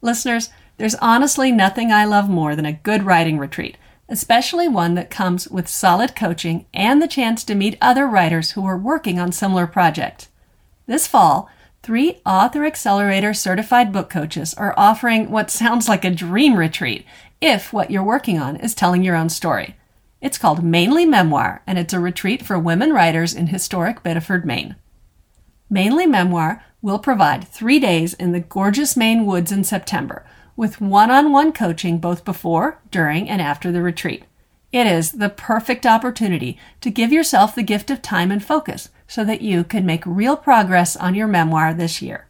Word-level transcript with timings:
Listeners, 0.00 0.50
there's 0.76 0.94
honestly 0.96 1.50
nothing 1.50 1.90
I 1.90 2.04
love 2.04 2.28
more 2.28 2.54
than 2.54 2.66
a 2.66 2.72
good 2.72 3.02
writing 3.02 3.38
retreat, 3.38 3.76
especially 4.08 4.68
one 4.68 4.94
that 4.94 5.10
comes 5.10 5.48
with 5.48 5.68
solid 5.68 6.14
coaching 6.14 6.66
and 6.72 7.02
the 7.02 7.08
chance 7.08 7.42
to 7.44 7.54
meet 7.54 7.76
other 7.80 8.06
writers 8.06 8.52
who 8.52 8.64
are 8.64 8.78
working 8.78 9.18
on 9.18 9.32
similar 9.32 9.66
projects. 9.66 10.28
This 10.86 11.06
fall, 11.06 11.50
three 11.82 12.20
Author 12.24 12.64
Accelerator 12.64 13.34
certified 13.34 13.92
book 13.92 14.08
coaches 14.08 14.54
are 14.54 14.74
offering 14.76 15.30
what 15.30 15.50
sounds 15.50 15.88
like 15.88 16.04
a 16.04 16.10
dream 16.10 16.56
retreat 16.56 17.04
if 17.40 17.72
what 17.72 17.90
you're 17.90 18.04
working 18.04 18.38
on 18.38 18.56
is 18.56 18.74
telling 18.74 19.02
your 19.02 19.16
own 19.16 19.28
story. 19.28 19.76
It's 20.20 20.38
called 20.38 20.64
Mainely 20.64 21.06
Memoir, 21.06 21.62
and 21.66 21.78
it's 21.78 21.92
a 21.92 22.00
retreat 22.00 22.44
for 22.44 22.58
women 22.58 22.92
writers 22.92 23.34
in 23.34 23.48
historic 23.48 24.02
Biddeford, 24.02 24.44
Maine. 24.44 24.74
Mainely 25.70 26.06
Memoir 26.06 26.64
will 26.80 26.98
provide 26.98 27.46
three 27.48 27.78
days 27.78 28.14
in 28.14 28.32
the 28.32 28.40
gorgeous 28.40 28.96
Maine 28.96 29.26
woods 29.26 29.50
in 29.50 29.64
September 29.64 30.24
with 30.56 30.80
one 30.80 31.10
on 31.10 31.32
one 31.32 31.52
coaching 31.52 31.98
both 31.98 32.24
before, 32.24 32.80
during, 32.90 33.28
and 33.28 33.40
after 33.40 33.70
the 33.70 33.82
retreat. 33.82 34.24
It 34.72 34.86
is 34.86 35.12
the 35.12 35.30
perfect 35.30 35.86
opportunity 35.86 36.58
to 36.80 36.90
give 36.90 37.12
yourself 37.12 37.54
the 37.54 37.62
gift 37.62 37.90
of 37.90 38.02
time 38.02 38.30
and 38.30 38.44
focus 38.44 38.90
so 39.06 39.24
that 39.24 39.40
you 39.40 39.64
can 39.64 39.86
make 39.86 40.04
real 40.04 40.36
progress 40.36 40.94
on 40.96 41.14
your 41.14 41.26
memoir 41.26 41.72
this 41.72 42.02
year. 42.02 42.28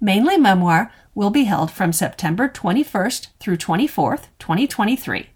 Mainely 0.00 0.36
Memoir 0.36 0.92
will 1.14 1.30
be 1.30 1.44
held 1.44 1.70
from 1.70 1.92
September 1.92 2.48
21st 2.48 3.28
through 3.40 3.56
24th, 3.56 4.24
2023. 4.38 5.30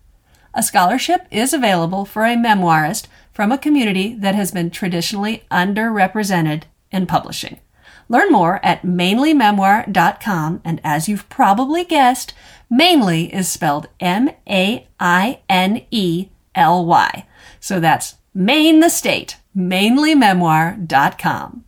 A 0.53 0.63
scholarship 0.63 1.27
is 1.31 1.53
available 1.53 2.05
for 2.05 2.25
a 2.25 2.37
memoirist 2.37 3.07
from 3.33 3.53
a 3.53 3.59
community 3.59 4.15
that 4.15 4.35
has 4.35 4.51
been 4.51 4.71
traditionally 4.71 5.45
underrepresented 5.51 6.65
in 6.91 7.07
publishing. 7.07 7.61
Learn 8.09 8.33
more 8.33 8.65
at 8.65 8.83
mainelymemoir.com, 8.83 10.63
and 10.65 10.81
as 10.83 11.09
you've 11.09 11.29
probably 11.29 11.85
guessed, 11.85 12.33
mainly 12.71 13.33
is 13.35 13.49
spelled 13.49 13.89
M 14.01 14.31
A 14.49 14.89
I 14.99 15.41
N 15.49 15.83
E 15.91 16.29
L 16.55 16.87
Y. 16.87 17.27
So 17.61 17.81
that's 17.81 18.17
Maine 18.35 18.81
the 18.81 18.89
state, 18.89 19.37
mainelymemoir.com. 19.57 21.65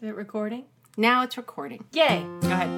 Is 0.00 0.08
it 0.08 0.14
recording? 0.14 0.64
Now 0.96 1.24
it's 1.24 1.36
recording. 1.36 1.84
Yay! 1.92 2.24
Go 2.42 2.48
ahead. 2.48 2.68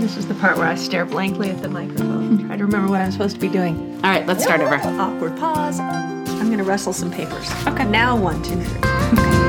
This 0.00 0.16
is 0.16 0.26
the 0.26 0.34
part 0.34 0.58
where 0.58 0.66
I 0.66 0.74
stare 0.74 1.04
blankly 1.04 1.50
at 1.50 1.62
the 1.62 1.68
microphone. 1.68 2.46
Try 2.46 2.56
to 2.56 2.64
remember 2.64 2.90
what 2.90 3.00
I'm 3.00 3.12
supposed 3.12 3.36
to 3.36 3.40
be 3.40 3.48
doing. 3.48 3.94
All 3.96 4.10
right, 4.10 4.26
let's 4.26 4.42
start 4.42 4.60
over. 4.60 4.74
Awkward 4.74 5.36
pause. 5.36 5.78
I'm 5.80 6.46
going 6.46 6.58
to 6.58 6.64
wrestle 6.64 6.92
some 6.92 7.10
papers. 7.10 7.50
Okay. 7.66 7.84
Now, 7.84 8.16
one, 8.16 8.42
two, 8.42 8.60
three. 8.60 9.45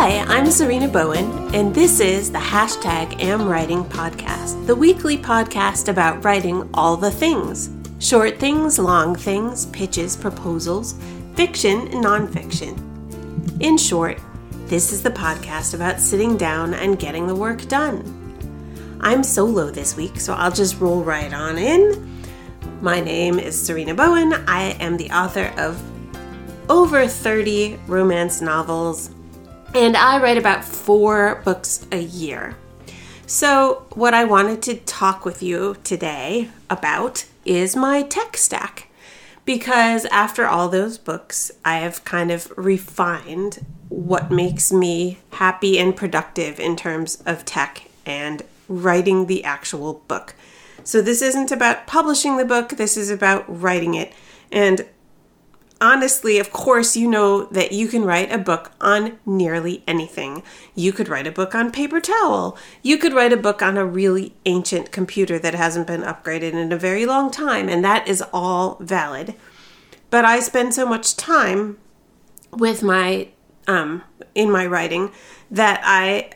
Hi, 0.00 0.20
I'm 0.20 0.46
Sarina 0.46 0.90
Bowen, 0.90 1.54
and 1.54 1.74
this 1.74 2.00
is 2.00 2.32
the 2.32 2.38
hashtag 2.38 3.20
Am 3.20 3.46
Writing 3.46 3.84
Podcast, 3.84 4.66
the 4.66 4.74
weekly 4.74 5.18
podcast 5.18 5.90
about 5.90 6.24
writing 6.24 6.66
all 6.72 6.96
the 6.96 7.10
things 7.10 7.68
short 7.98 8.38
things, 8.38 8.78
long 8.78 9.14
things, 9.14 9.66
pitches, 9.66 10.16
proposals, 10.16 10.94
fiction, 11.34 11.80
and 11.88 12.02
nonfiction. 12.02 12.80
In 13.60 13.76
short, 13.76 14.18
this 14.68 14.90
is 14.90 15.02
the 15.02 15.10
podcast 15.10 15.74
about 15.74 16.00
sitting 16.00 16.38
down 16.38 16.72
and 16.72 16.98
getting 16.98 17.26
the 17.26 17.36
work 17.36 17.68
done. 17.68 18.02
I'm 19.02 19.22
solo 19.22 19.70
this 19.70 19.98
week, 19.98 20.18
so 20.18 20.32
I'll 20.32 20.50
just 20.50 20.80
roll 20.80 21.04
right 21.04 21.34
on 21.34 21.58
in. 21.58 22.22
My 22.80 23.00
name 23.00 23.38
is 23.38 23.54
Sarina 23.54 23.94
Bowen. 23.94 24.32
I 24.48 24.78
am 24.80 24.96
the 24.96 25.10
author 25.10 25.52
of 25.58 25.78
over 26.70 27.06
30 27.06 27.78
romance 27.86 28.40
novels, 28.40 29.10
and 29.74 29.96
I 29.96 30.20
write 30.20 30.38
about 30.38 30.64
four 30.64 31.40
books 31.44 31.86
a 31.92 32.00
year. 32.00 32.56
So, 33.26 33.86
what 33.94 34.14
I 34.14 34.24
wanted 34.24 34.62
to 34.62 34.74
talk 34.74 35.24
with 35.24 35.42
you 35.42 35.76
today 35.84 36.50
about 36.68 37.26
is 37.44 37.76
my 37.76 38.02
tech 38.02 38.36
stack. 38.36 38.88
Because 39.44 40.04
after 40.06 40.46
all 40.46 40.68
those 40.68 40.98
books, 40.98 41.50
I 41.64 41.76
have 41.78 42.04
kind 42.04 42.30
of 42.30 42.52
refined 42.56 43.64
what 43.88 44.30
makes 44.30 44.72
me 44.72 45.18
happy 45.32 45.78
and 45.78 45.96
productive 45.96 46.60
in 46.60 46.76
terms 46.76 47.22
of 47.24 47.44
tech 47.44 47.88
and 48.04 48.42
writing 48.68 49.26
the 49.26 49.44
actual 49.44 50.02
book. 50.08 50.34
So, 50.82 51.00
this 51.00 51.22
isn't 51.22 51.52
about 51.52 51.86
publishing 51.86 52.36
the 52.36 52.44
book, 52.44 52.70
this 52.70 52.96
is 52.96 53.10
about 53.10 53.44
writing 53.48 53.94
it. 53.94 54.12
And 54.50 54.86
honestly, 55.80 56.38
of 56.38 56.52
course, 56.52 56.96
you 56.96 57.08
know 57.08 57.44
that 57.46 57.72
you 57.72 57.88
can 57.88 58.04
write 58.04 58.30
a 58.30 58.38
book 58.38 58.72
on 58.80 59.18
nearly 59.24 59.82
anything. 59.86 60.42
You 60.74 60.92
could 60.92 61.08
write 61.08 61.26
a 61.26 61.32
book 61.32 61.54
on 61.54 61.72
paper 61.72 62.00
towel. 62.00 62.56
You 62.82 62.98
could 62.98 63.14
write 63.14 63.32
a 63.32 63.36
book 63.36 63.62
on 63.62 63.76
a 63.76 63.84
really 63.84 64.34
ancient 64.44 64.92
computer 64.92 65.38
that 65.38 65.54
hasn't 65.54 65.86
been 65.86 66.02
upgraded 66.02 66.52
in 66.52 66.72
a 66.72 66.76
very 66.76 67.06
long 67.06 67.30
time, 67.30 67.68
and 67.68 67.84
that 67.84 68.06
is 68.06 68.22
all 68.32 68.76
valid. 68.80 69.34
But 70.10 70.24
I 70.24 70.40
spend 70.40 70.74
so 70.74 70.86
much 70.86 71.16
time 71.16 71.78
with 72.52 72.82
my 72.82 73.28
um, 73.66 74.02
in 74.34 74.50
my 74.50 74.66
writing 74.66 75.10
that 75.50 75.80
I 75.84 76.30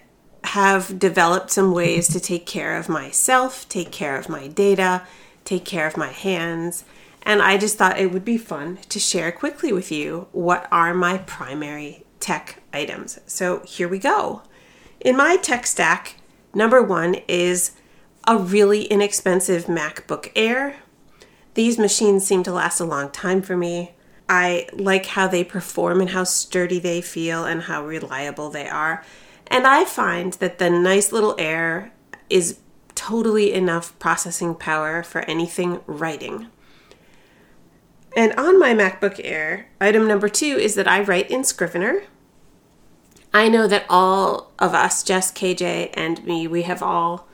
have 0.45 0.99
developed 0.99 1.51
some 1.51 1.73
ways 1.73 2.07
to 2.09 2.21
take 2.21 2.47
care 2.47 2.77
of 2.77 2.89
myself, 2.89 3.69
take 3.69 3.91
care 3.91 4.17
of 4.17 4.29
my 4.29 4.47
data, 4.47 5.03
take 5.45 5.65
care 5.65 5.87
of 5.87 5.97
my 5.97 6.13
hands, 6.13 6.85
and 7.25 7.41
I 7.41 7.57
just 7.57 7.79
thought 7.79 7.99
it 7.99 8.13
would 8.13 8.25
be 8.25 8.39
fun 8.39 8.79
to 8.89 8.99
share 8.99 9.33
quickly 9.33 9.73
with 9.73 9.91
you 9.91 10.29
what 10.33 10.69
are 10.71 10.93
my 10.95 11.19
primary 11.19 12.05
tech 12.21 12.63
items. 12.73 13.19
So 13.27 13.61
here 13.67 13.89
we 13.89 13.99
go. 13.99 14.43
In 15.01 15.17
my 15.17 15.37
tech 15.37 15.67
stack, 15.67 16.17
number 16.55 16.83
one 16.83 17.17
is 17.29 17.73
a 18.27 18.37
really 18.37 18.85
inexpensive 18.85 19.67
MacBook 19.67 20.31
Air. 20.35 20.77
These 21.55 21.79
machines 21.79 22.27
seem 22.27 22.43
to 22.45 22.53
last 22.53 22.81
a 22.81 22.85
long 22.85 23.11
time 23.11 23.43
for 23.43 23.57
me. 23.57 23.93
I 24.29 24.69
like 24.73 25.07
how 25.07 25.29
they 25.29 25.45
perform 25.45 26.01
and 26.01 26.11
how 26.11 26.25
sturdy 26.25 26.79
they 26.79 27.01
feel 27.01 27.45
and 27.45 27.63
how 27.63 27.85
reliable 27.85 28.51
they 28.51 28.69
are. 28.69 29.05
And 29.49 29.67
I 29.67 29.85
find 29.85 30.33
that 30.35 30.59
the 30.59 30.71
nice 30.71 31.13
little 31.13 31.35
Air 31.39 31.93
is 32.31 32.59
totally 32.95 33.53
enough 33.53 33.99
processing 33.99 34.55
power 34.55 35.03
for 35.03 35.21
anything 35.23 35.81
writing. 35.87 36.49
And 38.17 38.33
on 38.35 38.61
my 38.61 38.75
MacBook 38.75 39.21
Air, 39.23 39.67
item 39.81 40.07
number 40.07 40.29
two 40.29 40.47
is 40.47 40.77
that 40.77 40.87
I 40.87 41.03
write 41.03 41.31
in 41.31 41.43
Scrivener. 41.43 42.05
I 43.33 43.49
know 43.49 43.67
that 43.67 43.85
all 43.89 44.53
of 44.61 44.75
us, 44.75 45.03
Jess, 45.03 45.33
KJ, 45.33 45.91
and 45.95 46.25
me, 46.25 46.47
we 46.47 46.63
have 46.63 46.83
all 46.83 47.27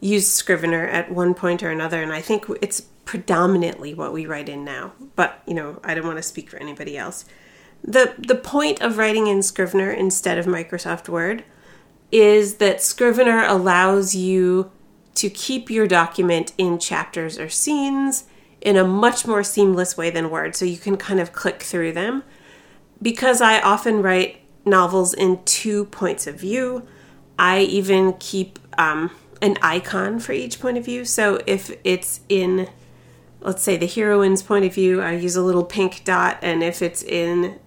used 0.00 0.32
Scrivener 0.32 0.86
at 0.86 1.12
one 1.12 1.34
point 1.34 1.62
or 1.62 1.70
another, 1.70 2.02
and 2.02 2.12
I 2.12 2.22
think 2.22 2.46
it's 2.62 2.80
predominantly 3.04 3.92
what 3.92 4.14
we 4.14 4.24
write 4.24 4.48
in 4.48 4.64
now. 4.64 4.92
But, 5.14 5.42
you 5.46 5.52
know, 5.52 5.80
I 5.84 5.94
don't 5.94 6.06
want 6.06 6.16
to 6.16 6.22
speak 6.22 6.48
for 6.48 6.56
anybody 6.56 6.96
else. 6.96 7.26
The, 7.82 8.14
the 8.16 8.34
point 8.34 8.80
of 8.80 8.96
writing 8.96 9.26
in 9.26 9.42
Scrivener 9.42 9.90
instead 9.90 10.38
of 10.38 10.46
Microsoft 10.46 11.10
Word 11.10 11.44
is 12.10 12.56
that 12.56 12.80
Scrivener 12.80 13.44
allows 13.44 14.14
you 14.14 14.70
to 15.16 15.28
keep 15.28 15.70
your 15.70 15.86
document 15.86 16.54
in 16.56 16.78
chapters 16.78 17.38
or 17.38 17.50
scenes 17.50 18.24
in 18.64 18.76
a 18.76 18.84
much 18.84 19.26
more 19.26 19.44
seamless 19.44 19.96
way 19.96 20.10
than 20.10 20.30
Word, 20.30 20.56
so 20.56 20.64
you 20.64 20.78
can 20.78 20.96
kind 20.96 21.20
of 21.20 21.32
click 21.32 21.62
through 21.62 21.92
them. 21.92 22.24
Because 23.00 23.40
I 23.42 23.60
often 23.60 24.02
write 24.02 24.40
novels 24.64 25.12
in 25.12 25.44
two 25.44 25.84
points 25.84 26.26
of 26.26 26.40
view, 26.40 26.86
I 27.38 27.60
even 27.60 28.14
keep 28.14 28.58
um, 28.78 29.10
an 29.42 29.58
icon 29.60 30.18
for 30.18 30.32
each 30.32 30.58
point 30.58 30.78
of 30.78 30.84
view. 30.84 31.04
So 31.04 31.40
if 31.46 31.70
it's 31.84 32.20
in, 32.28 32.68
let's 33.40 33.62
say, 33.62 33.76
the 33.76 33.86
heroine's 33.86 34.42
point 34.42 34.64
of 34.64 34.72
view, 34.72 35.02
I 35.02 35.12
use 35.12 35.36
a 35.36 35.42
little 35.42 35.64
pink 35.64 36.02
dot, 36.04 36.38
and 36.40 36.62
if 36.62 36.80
it's 36.80 37.02
in 37.02 37.58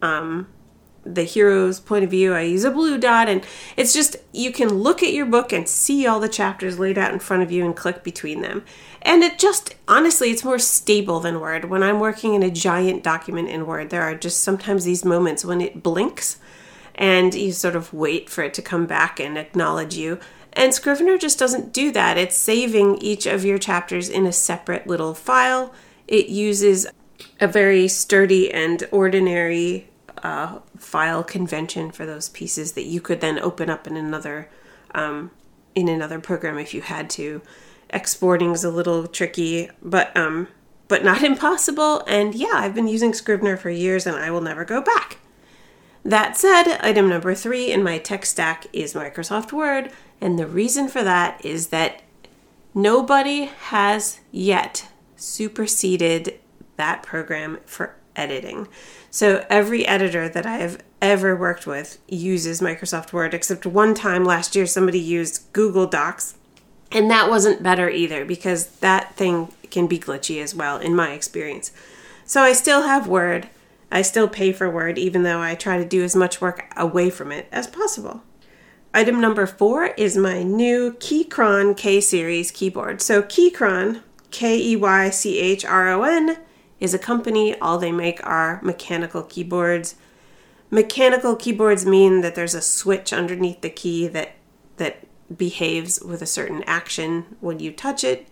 um, 0.00 0.48
the 1.14 1.22
hero's 1.22 1.80
point 1.80 2.04
of 2.04 2.10
view, 2.10 2.34
I 2.34 2.42
use 2.42 2.64
a 2.64 2.70
blue 2.70 2.98
dot. 2.98 3.28
And 3.28 3.44
it's 3.76 3.92
just, 3.92 4.16
you 4.32 4.52
can 4.52 4.68
look 4.68 5.02
at 5.02 5.12
your 5.12 5.26
book 5.26 5.52
and 5.52 5.68
see 5.68 6.06
all 6.06 6.20
the 6.20 6.28
chapters 6.28 6.78
laid 6.78 6.98
out 6.98 7.12
in 7.12 7.18
front 7.18 7.42
of 7.42 7.52
you 7.52 7.64
and 7.64 7.76
click 7.76 8.02
between 8.02 8.42
them. 8.42 8.64
And 9.02 9.22
it 9.22 9.38
just, 9.38 9.74
honestly, 9.86 10.30
it's 10.30 10.44
more 10.44 10.58
stable 10.58 11.20
than 11.20 11.40
Word. 11.40 11.66
When 11.66 11.82
I'm 11.82 12.00
working 12.00 12.34
in 12.34 12.42
a 12.42 12.50
giant 12.50 13.02
document 13.02 13.48
in 13.48 13.66
Word, 13.66 13.90
there 13.90 14.02
are 14.02 14.14
just 14.14 14.40
sometimes 14.40 14.84
these 14.84 15.04
moments 15.04 15.44
when 15.44 15.60
it 15.60 15.82
blinks 15.82 16.38
and 16.96 17.34
you 17.34 17.52
sort 17.52 17.76
of 17.76 17.92
wait 17.92 18.28
for 18.28 18.42
it 18.42 18.54
to 18.54 18.62
come 18.62 18.86
back 18.86 19.20
and 19.20 19.38
acknowledge 19.38 19.94
you. 19.94 20.18
And 20.54 20.72
Scrivener 20.72 21.18
just 21.18 21.38
doesn't 21.38 21.72
do 21.72 21.92
that. 21.92 22.16
It's 22.16 22.36
saving 22.36 22.96
each 23.02 23.26
of 23.26 23.44
your 23.44 23.58
chapters 23.58 24.08
in 24.08 24.26
a 24.26 24.32
separate 24.32 24.86
little 24.86 25.12
file. 25.12 25.74
It 26.08 26.28
uses 26.28 26.86
a 27.38 27.46
very 27.46 27.88
sturdy 27.88 28.50
and 28.50 28.88
ordinary 28.90 29.88
uh, 30.26 30.58
file 30.76 31.22
convention 31.22 31.92
for 31.92 32.04
those 32.04 32.28
pieces 32.28 32.72
that 32.72 32.84
you 32.84 33.00
could 33.00 33.20
then 33.20 33.38
open 33.38 33.70
up 33.70 33.86
in 33.86 33.96
another 33.96 34.48
um, 34.92 35.30
in 35.76 35.88
another 35.88 36.18
program 36.18 36.58
if 36.58 36.74
you 36.74 36.80
had 36.80 37.08
to 37.08 37.40
exporting 37.90 38.50
is 38.50 38.64
a 38.64 38.70
little 38.70 39.06
tricky, 39.06 39.70
but 39.80 40.14
um, 40.16 40.48
but 40.88 41.04
not 41.04 41.22
impossible. 41.32 42.02
And 42.08 42.34
yeah, 42.34 42.54
I've 42.54 42.74
been 42.74 42.88
using 42.88 43.14
Scrivener 43.14 43.56
for 43.56 43.70
years, 43.70 44.04
and 44.04 44.16
I 44.16 44.32
will 44.32 44.40
never 44.40 44.64
go 44.64 44.80
back. 44.80 45.18
That 46.04 46.36
said, 46.36 46.78
item 46.80 47.08
number 47.08 47.34
three 47.34 47.70
in 47.70 47.84
my 47.84 47.98
tech 47.98 48.26
stack 48.26 48.66
is 48.72 48.94
Microsoft 48.94 49.52
Word, 49.52 49.92
and 50.20 50.38
the 50.38 50.46
reason 50.46 50.88
for 50.88 51.04
that 51.04 51.44
is 51.44 51.68
that 51.68 52.02
nobody 52.74 53.44
has 53.44 54.18
yet 54.32 54.88
superseded 55.14 56.40
that 56.76 57.04
program 57.04 57.58
for 57.64 57.94
editing. 58.16 58.66
So 59.16 59.46
every 59.48 59.86
editor 59.86 60.28
that 60.28 60.44
I 60.44 60.58
have 60.58 60.84
ever 61.00 61.34
worked 61.34 61.66
with 61.66 61.98
uses 62.06 62.60
Microsoft 62.60 63.14
Word, 63.14 63.32
except 63.32 63.64
one 63.64 63.94
time 63.94 64.26
last 64.26 64.54
year 64.54 64.66
somebody 64.66 65.00
used 65.00 65.50
Google 65.54 65.86
Docs, 65.86 66.34
and 66.92 67.10
that 67.10 67.30
wasn't 67.30 67.62
better 67.62 67.88
either 67.88 68.26
because 68.26 68.66
that 68.80 69.14
thing 69.14 69.54
can 69.70 69.86
be 69.86 69.98
glitchy 69.98 70.42
as 70.42 70.54
well, 70.54 70.76
in 70.76 70.94
my 70.94 71.12
experience. 71.12 71.72
So 72.26 72.42
I 72.42 72.52
still 72.52 72.82
have 72.82 73.08
Word. 73.08 73.48
I 73.90 74.02
still 74.02 74.28
pay 74.28 74.52
for 74.52 74.68
Word, 74.68 74.98
even 74.98 75.22
though 75.22 75.40
I 75.40 75.54
try 75.54 75.78
to 75.78 75.88
do 75.88 76.04
as 76.04 76.14
much 76.14 76.42
work 76.42 76.70
away 76.76 77.08
from 77.08 77.32
it 77.32 77.48
as 77.50 77.66
possible. 77.66 78.22
Item 78.92 79.18
number 79.18 79.46
four 79.46 79.94
is 79.96 80.18
my 80.18 80.42
new 80.42 80.92
Keychron 80.92 81.74
K 81.74 82.02
series 82.02 82.50
keyboard. 82.50 83.00
So, 83.00 83.22
Keychron, 83.22 84.02
K 84.30 84.58
E 84.60 84.76
Y 84.76 85.08
C 85.08 85.38
H 85.38 85.64
R 85.64 85.88
O 85.88 86.02
N, 86.02 86.36
is 86.80 86.94
a 86.94 86.98
company. 86.98 87.58
All 87.58 87.78
they 87.78 87.92
make 87.92 88.24
are 88.26 88.60
mechanical 88.62 89.22
keyboards. 89.22 89.94
Mechanical 90.70 91.36
keyboards 91.36 91.86
mean 91.86 92.20
that 92.22 92.34
there's 92.34 92.54
a 92.54 92.60
switch 92.60 93.12
underneath 93.12 93.60
the 93.60 93.70
key 93.70 94.06
that 94.08 94.32
that 94.76 95.06
behaves 95.34 96.00
with 96.00 96.22
a 96.22 96.26
certain 96.26 96.62
action 96.64 97.36
when 97.40 97.58
you 97.58 97.72
touch 97.72 98.04
it. 98.04 98.28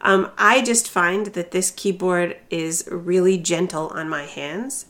Um, 0.00 0.30
I 0.38 0.62
just 0.62 0.88
find 0.88 1.26
that 1.26 1.50
this 1.50 1.70
keyboard 1.70 2.38
is 2.48 2.88
really 2.90 3.36
gentle 3.36 3.88
on 3.88 4.08
my 4.08 4.24
hands. 4.24 4.86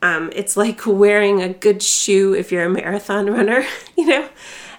Um, 0.00 0.30
it's 0.34 0.56
like 0.56 0.82
wearing 0.86 1.42
a 1.42 1.52
good 1.52 1.82
shoe 1.82 2.34
if 2.34 2.50
you're 2.52 2.64
a 2.64 2.70
marathon 2.70 3.26
runner, 3.30 3.64
you 3.96 4.06
know. 4.06 4.28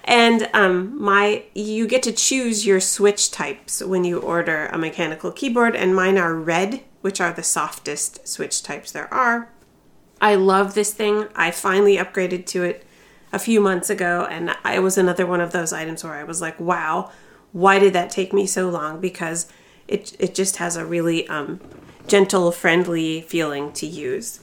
And 0.04 0.48
um, 0.54 1.00
my 1.00 1.44
you 1.54 1.86
get 1.86 2.02
to 2.04 2.12
choose 2.12 2.64
your 2.64 2.80
switch 2.80 3.30
types 3.30 3.82
when 3.82 4.04
you 4.04 4.18
order 4.18 4.66
a 4.72 4.78
mechanical 4.78 5.30
keyboard, 5.30 5.76
and 5.76 5.94
mine 5.94 6.16
are 6.16 6.34
red, 6.34 6.82
which 7.00 7.20
are 7.20 7.32
the 7.32 7.42
softest 7.42 8.26
switch 8.26 8.62
types 8.62 8.92
there 8.92 9.12
are. 9.12 9.48
I 10.20 10.34
love 10.34 10.74
this 10.74 10.92
thing. 10.92 11.28
I 11.34 11.50
finally 11.50 11.96
upgraded 11.96 12.46
to 12.46 12.64
it 12.64 12.84
a 13.32 13.38
few 13.38 13.60
months 13.60 13.90
ago, 13.90 14.26
and 14.30 14.56
it 14.64 14.82
was 14.82 14.98
another 14.98 15.26
one 15.26 15.40
of 15.40 15.52
those 15.52 15.72
items 15.72 16.02
where 16.02 16.14
I 16.14 16.24
was 16.24 16.40
like, 16.40 16.58
"Wow, 16.58 17.10
why 17.52 17.78
did 17.78 17.92
that 17.92 18.10
take 18.10 18.32
me 18.32 18.46
so 18.46 18.68
long?" 18.68 19.00
Because 19.00 19.46
it 19.86 20.16
it 20.18 20.34
just 20.34 20.56
has 20.56 20.76
a 20.76 20.84
really 20.84 21.28
um, 21.28 21.60
gentle, 22.06 22.50
friendly 22.50 23.20
feeling 23.20 23.72
to 23.72 23.86
use. 23.86 24.40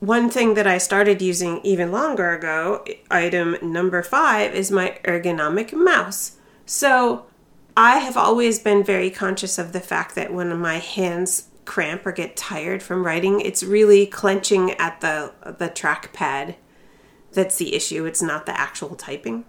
One 0.00 0.28
thing 0.28 0.54
that 0.54 0.66
I 0.66 0.78
started 0.78 1.22
using 1.22 1.60
even 1.62 1.92
longer 1.92 2.32
ago, 2.32 2.84
item 3.10 3.56
number 3.62 4.02
five, 4.02 4.54
is 4.54 4.70
my 4.70 4.98
ergonomic 5.04 5.72
mouse. 5.72 6.36
So 6.66 7.26
I 7.76 7.98
have 7.98 8.16
always 8.16 8.58
been 8.58 8.84
very 8.84 9.10
conscious 9.10 9.58
of 9.58 9.72
the 9.72 9.80
fact 9.80 10.14
that 10.14 10.32
when 10.32 10.56
my 10.58 10.78
hands 10.78 11.48
cramp 11.64 12.06
or 12.06 12.12
get 12.12 12.36
tired 12.36 12.82
from 12.82 13.04
writing, 13.04 13.40
it's 13.40 13.62
really 13.62 14.06
clenching 14.06 14.72
at 14.72 15.00
the 15.00 15.32
the 15.44 15.68
trackpad 15.68 16.54
that's 17.32 17.56
the 17.56 17.74
issue. 17.74 18.04
It's 18.04 18.22
not 18.22 18.46
the 18.46 18.58
actual 18.58 18.94
typing. 18.94 19.44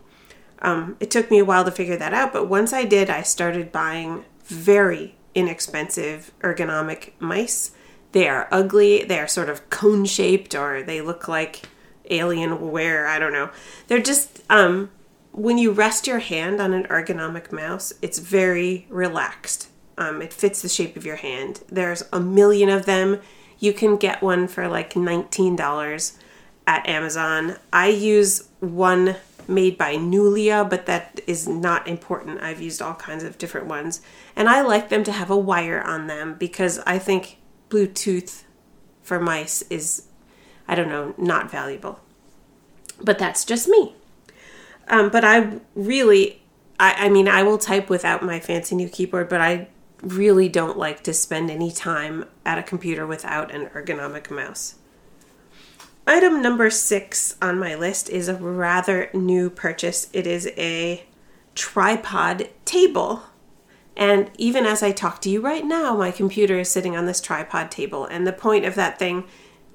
Um, 0.60 0.98
it 1.00 1.12
took 1.12 1.30
me 1.30 1.40
a 1.40 1.46
while 1.46 1.64
to 1.66 1.72
figure 1.72 1.98
that 1.98 2.14
out, 2.14 2.34
but 2.34 2.48
once 2.48 2.74
I 2.74 2.86
did, 2.86 3.10
I 3.10 3.22
started 3.22 3.72
buying 3.72 4.26
very 4.46 5.16
inexpensive 5.36 6.32
ergonomic 6.40 7.12
mice. 7.20 7.72
They 8.14 8.28
are 8.28 8.48
ugly. 8.52 9.04
They 9.04 9.20
are 9.20 9.28
sort 9.28 9.50
of 9.50 9.70
cone 9.70 10.06
shaped, 10.06 10.56
or 10.56 10.82
they 10.82 11.02
look 11.02 11.28
like 11.28 11.64
alien 12.10 12.52
Alienware. 12.52 13.06
I 13.06 13.20
don't 13.20 13.34
know. 13.34 13.52
They're 13.88 14.02
just 14.02 14.44
um, 14.50 14.90
when 15.36 15.58
you 15.58 15.72
rest 15.72 16.08
your 16.08 16.20
hand 16.20 16.62
on 16.62 16.74
an 16.74 16.86
ergonomic 16.86 17.52
mouse, 17.52 17.92
it's 18.02 18.20
very 18.20 18.88
relaxed. 18.90 19.68
Um, 19.98 20.22
it 20.22 20.32
fits 20.32 20.62
the 20.62 20.70
shape 20.70 20.96
of 20.96 21.06
your 21.06 21.18
hand. 21.18 21.62
There's 21.68 22.04
a 22.14 22.20
million 22.20 22.70
of 22.70 22.86
them. 22.86 23.20
You 23.60 23.74
can 23.74 23.98
get 23.98 24.22
one 24.22 24.48
for 24.48 24.68
like 24.68 24.96
nineteen 24.96 25.56
dollars 25.56 26.18
at 26.66 26.88
Amazon. 26.88 27.58
I 27.74 27.90
use 27.90 28.48
one 28.62 29.18
made 29.48 29.78
by 29.78 29.96
Nulea, 29.96 30.70
but 30.70 30.86
that 30.86 31.20
is 31.28 31.48
not 31.48 31.88
important. 31.88 32.42
I've 32.42 32.62
used 32.62 32.82
all 32.82 32.96
kinds 32.96 33.24
of 33.24 33.38
different 33.38 33.68
ones. 33.68 34.02
And 34.36 34.50
I 34.50 34.62
like 34.62 34.90
them 34.90 35.04
to 35.04 35.12
have 35.12 35.30
a 35.30 35.38
wire 35.38 35.82
on 35.82 36.08
them 36.08 36.36
because 36.40 36.80
I 36.80 36.98
think 36.98 37.38
Bluetooth 37.70 38.44
for 39.04 39.20
mice 39.20 39.62
is, 39.70 40.08
I 40.68 40.76
don't 40.76 40.90
know, 40.90 41.14
not 41.18 41.52
valuable. 41.52 42.00
But 43.02 43.20
that's 43.20 43.46
just 43.46 43.68
me. 43.68 43.96
Um, 44.88 45.10
but 45.10 45.26
I 45.26 45.60
really, 45.76 46.42
I, 46.80 47.06
I 47.06 47.10
mean, 47.10 47.28
I 47.28 47.44
will 47.44 47.58
type 47.58 47.90
without 47.90 48.24
my 48.24 48.40
fancy 48.40 48.76
new 48.76 48.90
keyboard, 48.90 49.30
but 49.30 49.42
I 49.42 49.68
really 50.02 50.50
don't 50.50 50.78
like 50.78 51.04
to 51.04 51.14
spend 51.14 51.50
any 51.50 51.72
time 51.72 52.26
at 52.46 52.58
a 52.58 52.64
computer 52.64 53.08
without 53.08 53.54
an 53.54 53.68
ergonomic 53.68 54.30
mouse. 54.30 54.76
Item 56.08 56.42
number 56.42 56.70
six 56.70 57.36
on 57.42 57.58
my 57.58 57.74
list 57.74 58.10
is 58.10 58.28
a 58.28 58.36
rather 58.36 59.10
new 59.14 59.50
purchase. 59.50 60.08
It 60.14 60.28
is 60.28 60.48
a 60.56 61.04
tripod 61.56 62.50
table. 62.64 63.24
And 63.98 64.30
even 64.38 64.66
as 64.66 64.84
I 64.84 64.92
talk 64.92 65.20
to 65.22 65.30
you 65.30 65.42
right 65.42 65.66
now, 65.66 65.96
my 65.96 66.12
computer 66.12 66.60
is 66.60 66.70
sitting 66.70 66.96
on 66.96 67.08
this 67.08 67.22
tripod 67.22 67.72
table. 67.72 68.06
And 68.06 68.28
the 68.28 68.34
point 68.34 68.66
of 68.66 68.76
that 68.76 69.00
thing, 69.00 69.24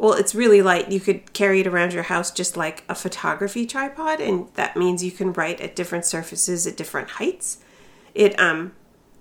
well, 0.01 0.15
it's 0.15 0.35
really 0.35 0.63
light. 0.63 0.91
You 0.91 0.99
could 0.99 1.35
carry 1.35 1.61
it 1.61 1.67
around 1.67 1.93
your 1.93 2.05
house 2.05 2.31
just 2.31 2.57
like 2.57 2.85
a 2.89 2.95
photography 2.95 3.67
tripod, 3.67 4.19
and 4.19 4.49
that 4.55 4.75
means 4.75 5.05
you 5.05 5.13
can 5.13 5.35
write 5.35 5.61
at 5.61 5.77
different 5.77 6.07
surfaces 6.07 6.67
at 6.67 6.77
different 6.77 7.11
heights. 7.11 7.59
It 8.15 8.39
um 8.41 8.73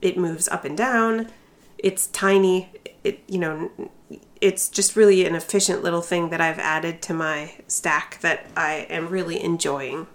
it 0.01 0.17
moves 0.17 0.47
up 0.47 0.63
and 0.63 0.77
down. 0.77 1.29
It's 1.77 2.07
tiny. 2.07 2.71
It 3.03 3.21
you 3.27 3.39
know 3.39 3.71
it's 4.39 4.69
just 4.69 4.95
really 4.95 5.25
an 5.25 5.35
efficient 5.35 5.83
little 5.83 6.01
thing 6.01 6.29
that 6.29 6.39
I've 6.39 6.59
added 6.59 7.01
to 7.03 7.13
my 7.13 7.55
stack 7.67 8.19
that 8.21 8.47
I 8.55 8.87
am 8.89 9.09
really 9.09 9.43
enjoying. 9.43 10.07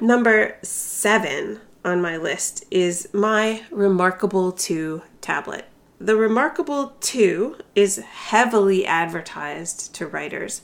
Number 0.00 0.56
seven 0.62 1.60
on 1.84 2.00
my 2.00 2.16
list 2.16 2.64
is 2.70 3.08
my 3.12 3.64
Remarkable 3.70 4.52
2 4.52 5.02
tablet. 5.20 5.66
The 6.00 6.16
Remarkable 6.16 6.94
2 7.00 7.56
is 7.74 7.96
heavily 7.96 8.86
advertised 8.86 9.94
to 9.96 10.06
writers 10.06 10.62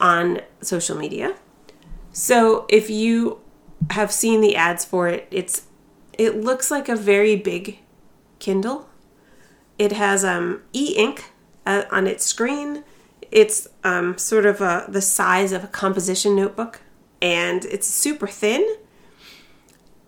on 0.00 0.40
social 0.60 0.96
media. 0.96 1.36
So 2.12 2.66
if 2.68 2.90
you 2.90 3.40
have 3.90 4.10
seen 4.10 4.40
the 4.40 4.56
ads 4.56 4.84
for 4.84 5.08
it, 5.08 5.28
it's 5.30 5.66
it 6.18 6.36
looks 6.36 6.70
like 6.70 6.88
a 6.88 6.96
very 6.96 7.36
big 7.36 7.78
Kindle. 8.40 8.88
It 9.78 9.92
has 9.92 10.24
um, 10.24 10.62
e-ink 10.72 11.30
uh, 11.64 11.84
on 11.90 12.06
its 12.06 12.24
screen. 12.24 12.84
It's 13.30 13.68
um, 13.84 14.18
sort 14.18 14.44
of 14.44 14.60
a, 14.60 14.84
the 14.88 15.00
size 15.00 15.52
of 15.52 15.64
a 15.64 15.68
composition 15.68 16.34
notebook 16.34 16.80
and 17.22 17.64
it's 17.66 17.86
super 17.86 18.26
thin. 18.26 18.66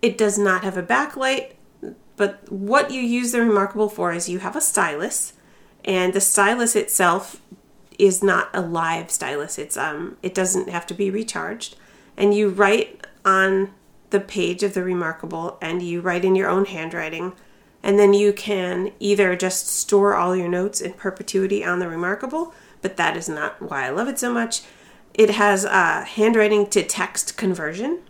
It 0.02 0.18
does 0.18 0.37
not 0.37 0.64
have 0.64 0.76
a 0.76 0.82
backlight, 0.82 1.52
but 2.22 2.52
what 2.52 2.92
you 2.92 3.00
use 3.00 3.32
the 3.32 3.40
Remarkable 3.40 3.88
for 3.88 4.12
is 4.12 4.28
you 4.28 4.38
have 4.38 4.54
a 4.54 4.60
stylus, 4.60 5.32
and 5.84 6.12
the 6.12 6.20
stylus 6.20 6.76
itself 6.76 7.40
is 7.98 8.22
not 8.22 8.48
a 8.54 8.60
live 8.60 9.10
stylus. 9.10 9.58
It's 9.58 9.76
um, 9.76 10.16
it 10.22 10.34
doesn't 10.34 10.68
have 10.68 10.86
to 10.86 10.94
be 10.94 11.10
recharged, 11.10 11.74
and 12.16 12.32
you 12.32 12.48
write 12.48 13.06
on 13.24 13.72
the 14.10 14.20
page 14.20 14.62
of 14.62 14.74
the 14.74 14.84
Remarkable, 14.84 15.58
and 15.60 15.82
you 15.82 16.00
write 16.00 16.24
in 16.24 16.36
your 16.36 16.48
own 16.48 16.66
handwriting 16.66 17.32
and 17.82 17.98
then 17.98 18.14
you 18.14 18.32
can 18.32 18.92
either 19.00 19.34
just 19.34 19.66
store 19.66 20.14
all 20.14 20.36
your 20.36 20.48
notes 20.48 20.80
in 20.80 20.92
perpetuity 20.92 21.64
on 21.64 21.80
the 21.80 21.88
Remarkable, 21.88 22.54
but 22.80 22.96
that 22.96 23.16
is 23.16 23.28
not 23.28 23.60
why 23.60 23.86
I 23.86 23.90
love 23.90 24.06
it 24.06 24.20
so 24.20 24.32
much. 24.32 24.62
It 25.14 25.30
has 25.30 25.64
a 25.64 26.04
handwriting 26.04 26.68
to 26.70 26.84
text 26.84 27.36
conversion. 27.36 28.00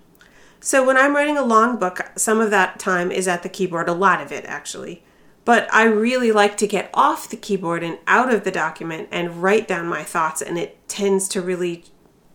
So 0.64 0.86
when 0.86 0.96
I'm 0.96 1.16
writing 1.16 1.36
a 1.36 1.44
long 1.44 1.76
book, 1.76 2.12
some 2.14 2.40
of 2.40 2.50
that 2.50 2.78
time 2.78 3.10
is 3.10 3.26
at 3.26 3.42
the 3.42 3.48
keyboard, 3.48 3.88
a 3.88 3.92
lot 3.92 4.20
of 4.20 4.30
it 4.30 4.44
actually. 4.44 5.02
But 5.44 5.68
I 5.74 5.82
really 5.82 6.30
like 6.30 6.56
to 6.58 6.68
get 6.68 6.88
off 6.94 7.28
the 7.28 7.36
keyboard 7.36 7.82
and 7.82 7.98
out 8.06 8.32
of 8.32 8.44
the 8.44 8.52
document 8.52 9.08
and 9.10 9.42
write 9.42 9.66
down 9.66 9.88
my 9.88 10.04
thoughts, 10.04 10.40
and 10.40 10.56
it 10.56 10.88
tends 10.88 11.26
to 11.30 11.42
really 11.42 11.84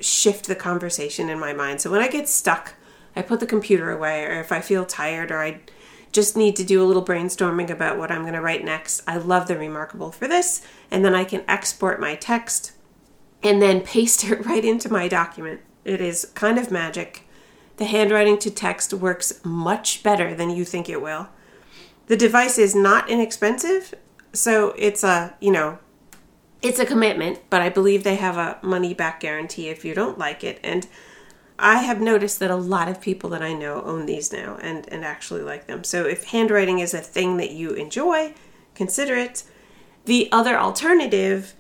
shift 0.02 0.48
the 0.48 0.56
conversation 0.56 1.30
in 1.30 1.40
my 1.40 1.54
mind. 1.54 1.80
So 1.80 1.90
when 1.90 2.02
I 2.02 2.10
get 2.10 2.28
stuck, 2.28 2.74
I 3.16 3.22
put 3.22 3.40
the 3.40 3.46
computer 3.46 3.92
away, 3.92 4.26
or 4.26 4.42
if 4.42 4.52
I 4.52 4.60
feel 4.60 4.86
tired 4.86 5.32
or 5.32 5.42
I 5.42 5.62
just 6.12 6.36
need 6.36 6.58
to 6.58 6.66
do 6.66 6.84
a 6.84 6.86
little 6.86 7.06
brainstorming 7.06 7.70
about 7.70 7.98
what 7.98 8.12
I'm 8.12 8.24
going 8.24 8.34
to 8.34 8.42
write 8.42 8.66
next. 8.66 9.04
I 9.08 9.18
love 9.18 9.48
the 9.48 9.58
Remarkable 9.58 10.12
for 10.12 10.28
this, 10.28 10.62
and 10.92 11.06
then 11.06 11.16
I 11.16 11.24
can 11.24 11.46
export 11.48 12.02
my 12.02 12.16
text 12.16 12.74
and 13.42 13.62
then 13.62 13.80
paste 13.80 14.24
it 14.30 14.46
right 14.46 14.66
into 14.66 14.92
my 14.92 15.08
document. 15.08 15.62
It 15.86 16.02
is 16.02 16.26
kind 16.36 16.60
of 16.60 16.72
magic. 16.72 17.27
The 17.78 17.86
handwriting 17.86 18.38
to 18.40 18.52
text 18.52 18.94
works 18.94 19.40
much 19.44 20.04
better 20.04 20.34
than 20.34 20.50
you 20.50 20.66
think 20.66 20.90
it 20.90 21.02
will. 21.02 21.30
The 22.08 22.18
device 22.18 22.58
is 22.58 22.76
not 22.76 23.10
inexpensive, 23.10 23.94
so 24.34 24.74
it's 24.78 25.04
a, 25.04 25.36
you 25.40 25.52
know, 25.52 25.80
it's 26.62 26.80
a 26.80 26.86
commitment, 26.86 27.40
but 27.50 27.62
I 27.62 27.70
believe 27.70 28.04
they 28.04 28.16
have 28.16 28.38
a 28.38 28.58
money 28.62 28.94
back 28.94 29.20
guarantee 29.20 29.70
if 29.70 29.86
you 29.86 29.94
don't 29.94 30.18
like 30.18 30.44
it. 30.44 30.60
And 30.64 30.88
I 31.60 31.80
have 31.80 32.02
noticed 32.02 32.40
that 32.40 32.52
a 32.52 32.56
lot 32.56 32.88
of 32.88 33.02
people 33.02 33.30
that 33.32 33.42
I 33.42 33.54
know 33.54 33.82
own 33.84 34.06
these 34.06 34.32
now 34.32 34.58
and, 34.62 34.88
and 34.92 35.04
actually 35.04 35.42
like 35.42 35.68
them. 35.68 35.84
So 35.84 36.06
if 36.06 36.26
handwriting 36.26 36.80
is 36.80 36.94
a 36.94 37.00
thing 37.00 37.38
that 37.38 37.52
you 37.52 37.72
enjoy, 37.72 38.34
consider 38.74 39.16
it. 39.16 39.44
The 40.06 40.30
other 40.32 40.58
alternative 40.58 41.54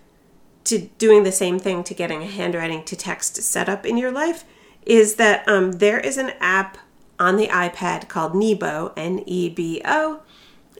to 0.65 0.79
doing 0.97 1.23
the 1.23 1.31
same 1.31 1.59
thing 1.59 1.83
to 1.83 1.93
getting 1.93 2.23
a 2.23 2.27
handwriting 2.27 2.83
to 2.85 2.95
text 2.95 3.41
setup 3.41 3.85
in 3.85 3.97
your 3.97 4.11
life 4.11 4.43
is 4.87 5.15
that 5.15 5.47
um, 5.47 5.73
there 5.73 5.99
is 5.99 6.17
an 6.17 6.31
app 6.39 6.77
on 7.19 7.35
the 7.35 7.47
iPad 7.47 8.07
called 8.07 8.33
Nebo, 8.33 8.93
N 8.95 9.21
E 9.25 9.49
B 9.49 9.81
O. 9.85 10.21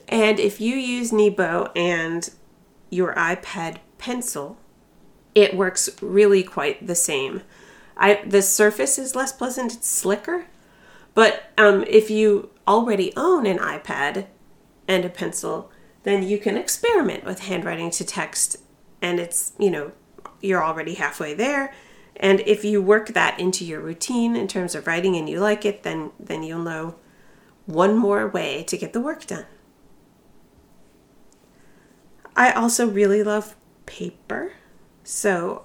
And 0.08 0.40
if 0.40 0.60
you 0.60 0.74
use 0.76 1.12
Nebo 1.12 1.70
and 1.76 2.30
your 2.90 3.14
iPad 3.14 3.76
pencil, 3.98 4.56
it 5.34 5.54
works 5.54 5.90
really 6.00 6.42
quite 6.42 6.86
the 6.86 6.94
same. 6.94 7.42
I 7.96 8.22
the 8.26 8.40
surface 8.42 8.98
is 8.98 9.14
less 9.14 9.32
pleasant, 9.32 9.74
it's 9.74 9.88
slicker. 9.88 10.46
But 11.14 11.50
um, 11.58 11.84
if 11.86 12.10
you 12.10 12.50
already 12.66 13.12
own 13.16 13.44
an 13.44 13.58
iPad 13.58 14.26
and 14.86 15.04
a 15.04 15.10
pencil, 15.10 15.70
then 16.04 16.22
you 16.22 16.38
can 16.38 16.56
experiment 16.56 17.24
with 17.24 17.40
handwriting 17.40 17.90
to 17.90 18.04
text, 18.04 18.56
and 19.02 19.20
it's 19.20 19.52
you 19.58 19.70
know 19.70 19.92
you're 20.40 20.64
already 20.64 20.94
halfway 20.94 21.34
there. 21.34 21.74
And 22.18 22.40
if 22.40 22.64
you 22.64 22.82
work 22.82 23.08
that 23.08 23.38
into 23.38 23.64
your 23.64 23.80
routine 23.80 24.34
in 24.34 24.48
terms 24.48 24.74
of 24.74 24.86
writing 24.86 25.16
and 25.16 25.28
you 25.28 25.40
like 25.40 25.64
it, 25.64 25.82
then 25.84 26.10
then 26.18 26.42
you'll 26.42 26.62
know 26.62 26.96
one 27.66 27.96
more 27.96 28.26
way 28.26 28.64
to 28.64 28.76
get 28.76 28.92
the 28.92 29.00
work 29.00 29.26
done. 29.26 29.46
I 32.34 32.52
also 32.52 32.88
really 32.88 33.22
love 33.22 33.56
paper. 33.86 34.52
So 35.04 35.64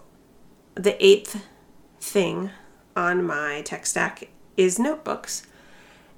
the 0.75 1.03
eighth 1.03 1.45
thing 2.00 2.51
on 2.95 3.24
my 3.24 3.62
tech 3.62 3.86
stack 3.86 4.29
is 4.57 4.79
notebooks. 4.79 5.43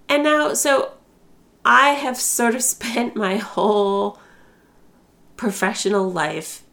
And 0.07 0.23
now, 0.23 0.53
so 0.53 0.93
I 1.63 1.89
have 1.89 2.17
sort 2.17 2.55
of 2.55 2.63
spent 2.75 3.15
my 3.15 3.37
whole 3.37 4.19
professional 5.37 6.09
life 6.11 6.63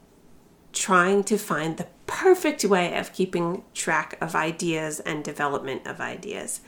trying 0.72 1.24
to 1.24 1.36
find 1.36 1.76
the 1.76 1.86
perfect 2.12 2.62
way 2.64 2.94
of 2.96 3.14
keeping 3.14 3.64
track 3.72 4.18
of 4.20 4.36
ideas 4.36 5.00
and 5.00 5.24
development 5.24 5.86
of 5.86 5.98
ideas. 5.98 6.60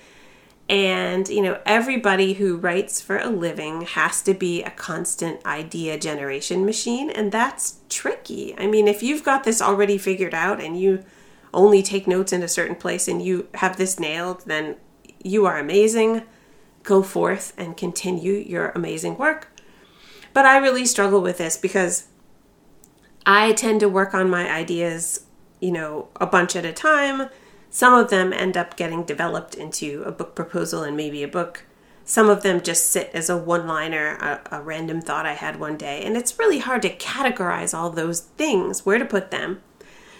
And, 0.71 1.29
you 1.29 1.43
know, 1.43 1.61
everybody 1.67 2.33
who 2.33 2.57
writes 2.57 2.99
for 2.99 3.19
a 3.19 3.29
living 3.29 3.83
has 3.83 4.23
to 4.23 4.33
be 4.33 4.63
a 4.63 4.71
constant 4.71 5.45
idea 5.45 5.99
generation 5.99 6.65
machine, 6.65 7.11
and 7.11 7.31
that's 7.31 7.81
tricky. 7.91 8.55
I 8.57 8.67
mean, 8.67 8.89
if 8.89 9.03
you've 9.03 9.23
got 9.23 9.45
this 9.45 9.61
already 9.61 9.99
figured 9.99 10.33
out 10.33 10.63
and 10.63 10.81
you 10.81 11.05
only 11.53 11.83
take 11.83 12.09
notes 12.09 12.33
in 12.33 12.43
a 12.43 12.49
certain 12.49 12.77
place 12.77 13.07
and 13.07 13.21
you 13.21 13.47
have 13.55 13.77
this 13.77 14.01
nailed, 14.01 14.47
then 14.47 14.77
you 15.23 15.45
are 15.45 15.59
amazing. 15.59 16.23
Go 16.83 17.03
forth 17.03 17.53
and 17.59 17.77
continue 17.77 18.33
your 18.33 18.71
amazing 18.71 19.19
work. 19.19 19.53
But 20.33 20.47
I 20.47 20.57
really 20.57 20.87
struggle 20.87 21.21
with 21.21 21.37
this 21.37 21.59
because 21.59 22.09
I 23.27 23.53
tend 23.53 23.81
to 23.81 23.89
work 23.89 24.15
on 24.15 24.29
my 24.29 24.51
ideas, 24.51 25.27
you 25.65 25.73
know, 25.73 26.09
a 26.17 26.27
bunch 26.27 26.55
at 26.57 26.65
a 26.65 26.73
time 26.73 27.29
some 27.75 27.93
of 27.93 28.09
them 28.09 28.33
end 28.33 28.57
up 28.57 28.77
getting 28.77 29.03
developed 29.03 29.57
into 29.57 30.05
a 30.07 30.13
book 30.13 30.37
proposal 30.37 30.85
and 30.85 30.97
maybe 30.97 31.25
a 31.25 31.29
book. 31.29 31.65
Some 32.05 32.31
of 32.31 32.45
them 32.45 32.61
just 32.61 32.89
sit 32.89 33.11
as 33.13 33.29
a 33.29 33.37
one 33.37 33.67
liner, 33.67 34.11
a, 34.11 34.59
a, 34.59 34.63
random 34.63 35.01
thought 35.01 35.27
I 35.27 35.33
had 35.33 35.59
one 35.59 35.77
day. 35.77 36.05
And 36.05 36.17
it's 36.17 36.39
really 36.39 36.61
hard 36.61 36.83
to 36.83 36.97
categorize 36.97 37.77
all 37.77 37.91
those 37.91 38.21
things, 38.21 38.87
where 38.87 38.99
to 38.99 39.05
put 39.05 39.33
them. 39.33 39.61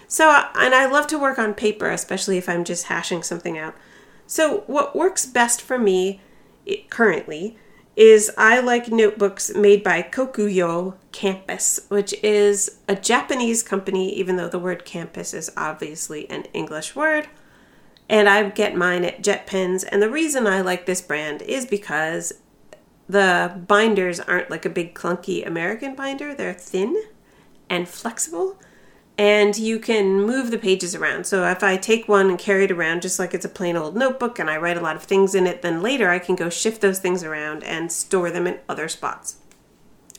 So, 0.05 0.29
and 0.53 0.75
I 0.75 0.85
love 0.85 1.07
to 1.07 1.17
work 1.17 1.39
on 1.39 1.53
paper, 1.53 1.89
especially 1.89 2.37
if 2.37 2.49
I'm 2.49 2.65
just 2.65 2.87
hashing 2.87 3.23
something 3.23 3.57
out. 3.57 3.73
So, 4.27 4.65
what 4.67 4.93
works 4.93 5.25
best 5.25 5.61
for 5.61 5.79
me 5.79 6.19
currently 6.89 7.57
is 7.95 8.31
I 8.37 8.59
like 8.59 8.89
notebooks 8.89 9.53
made 9.55 9.83
by 9.83 10.01
Kokuyo 10.01 10.95
Campus, 11.11 11.79
which 11.87 12.13
is 12.23 12.79
a 12.87 12.95
Japanese 12.95 13.63
company, 13.63 14.13
even 14.13 14.35
though 14.35 14.49
the 14.49 14.59
word 14.59 14.85
campus 14.85 15.33
is 15.33 15.51
obviously 15.55 16.29
an 16.29 16.43
English 16.53 16.95
word 16.95 17.27
and 18.09 18.29
I 18.29 18.47
get 18.49 18.75
mine 18.75 19.03
at 19.03 19.21
JetPens. 19.21 19.83
And 19.91 20.01
the 20.01 20.09
reason 20.09 20.47
I 20.47 20.61
like 20.61 20.85
this 20.85 21.01
brand 21.01 21.41
is 21.41 21.65
because 21.65 22.33
the 23.07 23.61
binders 23.67 24.19
aren't 24.19 24.49
like 24.49 24.65
a 24.65 24.69
big 24.69 24.95
clunky 24.95 25.45
American 25.45 25.95
binder, 25.95 26.33
they're 26.33 26.53
thin 26.53 27.01
and 27.69 27.87
flexible. 27.87 28.57
And 29.17 29.57
you 29.57 29.79
can 29.79 30.21
move 30.23 30.51
the 30.51 30.57
pages 30.57 30.93
around. 30.93 31.25
So 31.25 31.45
if 31.45 31.63
I 31.63 31.77
take 31.77 32.07
one 32.07 32.29
and 32.29 32.37
carry 32.37 32.65
it 32.65 32.71
around 32.71 33.01
just 33.01 33.17
like 33.17 33.33
it's 33.33 33.45
a 33.45 33.49
plain 33.49 33.77
old 33.77 33.95
notebook 33.95 34.39
and 34.39 34.49
I 34.49 34.57
write 34.57 34.75
a 34.75 34.81
lot 34.81 34.97
of 34.97 35.03
things 35.03 35.33
in 35.33 35.47
it, 35.47 35.61
then 35.61 35.81
later 35.81 36.09
I 36.09 36.19
can 36.19 36.35
go 36.35 36.49
shift 36.49 36.81
those 36.81 36.99
things 36.99 37.23
around 37.23 37.63
and 37.63 37.91
store 37.91 38.29
them 38.29 38.45
in 38.45 38.59
other 38.67 38.89
spots. 38.89 39.37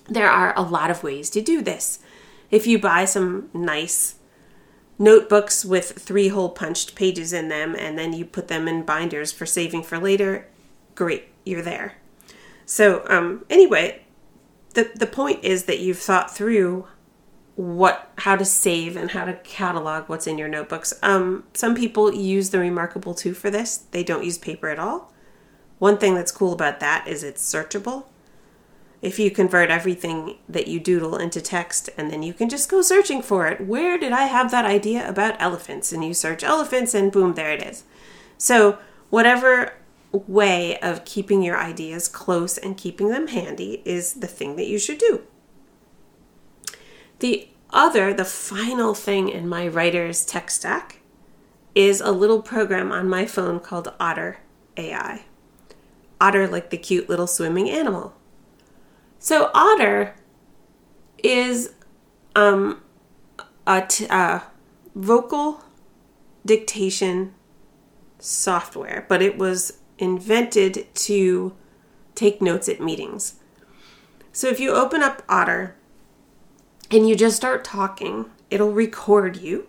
There 0.09 0.31
are 0.31 0.55
a 0.57 0.63
lot 0.63 0.91
of 0.91 1.03
ways 1.03 1.29
to 1.31 1.43
do 1.43 1.61
this. 1.61 1.99
If 2.51 2.67
you 2.67 2.79
buy 2.79 3.05
some 3.05 3.51
nice 3.53 4.15
notebooks 4.99 5.65
with 5.65 5.99
three 5.99 6.29
hole 6.29 6.49
punched 6.49 6.95
pages 6.95 7.33
in 7.33 7.49
them 7.49 7.75
and 7.75 7.99
then 7.99 8.13
you 8.13 8.25
put 8.25 8.49
them 8.49 8.67
in 8.67 8.83
binders 8.83 9.31
for 9.31 9.45
saving 9.45 9.83
for 9.83 9.99
later, 9.99 10.49
great, 10.95 11.29
you're 11.45 11.61
there. 11.61 11.97
So, 12.65 13.05
um, 13.09 13.45
anyway, 13.51 14.05
the, 14.75 14.91
the 14.95 15.07
point 15.07 15.45
is 15.45 15.65
that 15.65 15.81
you've 15.81 15.99
thought 15.99 16.35
through 16.35 16.87
what 17.57 18.11
how 18.19 18.37
to 18.37 18.45
save 18.45 18.97
and 18.97 19.11
how 19.11 19.25
to 19.25 19.35
catalog 19.35 20.09
what's 20.09 20.27
in 20.27 20.39
your 20.39 20.49
notebooks. 20.49 20.95
Um, 21.03 21.45
some 21.55 21.75
people 21.75 22.15
use 22.15 22.51
the 22.51 22.59
Remarkable 22.59 23.15
2 23.15 23.35
for 23.35 23.51
this. 23.51 23.79
They 23.91 24.05
don't 24.05 24.25
use 24.25 24.39
paper 24.39 24.69
at 24.69 24.79
all. 24.79 25.13
One 25.79 25.99
thing 25.99 26.15
that's 26.15 26.33
cool 26.33 26.53
about 26.53 26.81
that 26.81 27.07
is 27.09 27.23
it's 27.23 27.45
searchable 27.45 28.05
if 29.03 29.19
you 29.19 29.31
convert 29.31 29.71
everything 29.71 30.37
that 30.49 30.69
you 30.69 30.81
doodle 30.81 31.17
into 31.17 31.41
text 31.41 31.91
and 31.97 32.11
then 32.11 32.23
you 32.23 32.33
can 32.33 32.49
just 32.49 32.71
go 32.71 32.83
searching 32.83 33.23
for 33.23 33.47
it. 33.47 33.61
Where 33.61 33.99
did 33.99 34.13
I 34.13 34.25
have 34.25 34.51
that 34.51 34.65
idea 34.65 35.09
about 35.09 35.41
elephants? 35.41 35.93
And 35.93 36.05
you 36.05 36.15
search 36.15 36.43
elephants 36.43 36.95
and 36.95 37.13
boom, 37.13 37.35
there 37.35 37.53
it 37.53 37.63
is. 37.63 37.85
So, 38.39 38.79
whatever 39.11 39.75
way 40.13 40.79
of 40.81 41.05
keeping 41.05 41.43
your 41.43 41.59
ideas 41.59 42.09
close 42.09 42.57
and 42.57 42.77
keeping 42.77 43.11
them 43.11 43.29
handy 43.29 43.83
is 43.85 44.15
the 44.15 44.27
thing 44.27 44.57
that 44.57 44.67
you 44.67 44.79
should 44.79 44.99
do. 44.99 45.23
The 47.19 47.49
other, 47.71 48.13
the 48.13 48.25
final 48.25 48.95
thing 48.95 49.29
in 49.29 49.49
my 49.49 49.67
writer's 49.69 50.25
tech 50.25 50.51
stack 50.51 51.01
is 51.75 52.01
a 52.01 52.11
little 52.11 52.43
program 52.43 52.93
on 52.93 53.09
my 53.09 53.27
phone 53.27 53.61
called 53.61 53.93
Otter 54.01 54.39
AI. 54.77 55.25
Otter, 56.21 56.47
like 56.47 56.71
the 56.71 56.79
cute 56.79 57.09
little 57.09 57.27
swimming 57.27 57.69
animal. 57.69 58.15
So 59.19 59.51
Otter 59.55 60.15
is 61.23 61.75
um, 62.35 62.83
uh, 63.67 64.41
vocal 64.95 65.65
dictation 66.45 67.35
software, 68.19 69.05
but 69.09 69.21
it 69.21 69.37
was 69.37 69.79
invented 69.99 70.87
to 70.95 71.55
take 72.15 72.41
notes 72.41 72.69
at 72.69 72.81
meetings. 72.81 73.35
So 74.33 74.49
if 74.49 74.61
you 74.61 74.73
open 74.73 75.03
up 75.03 75.23
Otter 75.29 75.77
and 76.91 77.09
you 77.09 77.17
just 77.17 77.37
start 77.37 77.65
talking, 77.65 78.27
it'll 78.51 78.73
record 78.73 79.37
you. 79.37 79.69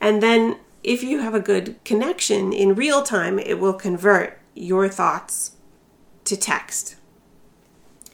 And 0.00 0.22
then 0.22 0.58
if 0.82 1.02
you 1.02 1.20
have 1.20 1.34
a 1.34 1.40
good 1.40 1.82
connection 1.84 2.52
in 2.52 2.74
real 2.74 3.02
time, 3.02 3.38
it 3.38 3.58
will 3.58 3.72
convert 3.72 4.38
your 4.54 4.88
thoughts 4.88 5.52
to 6.24 6.36
text 6.36 6.96